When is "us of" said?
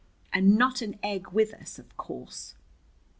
1.53-1.95